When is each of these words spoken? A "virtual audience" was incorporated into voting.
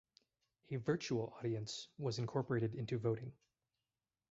A 0.71 0.77
"virtual 0.77 1.35
audience" 1.37 1.87
was 1.99 2.17
incorporated 2.17 2.73
into 2.73 2.97
voting. 2.97 3.33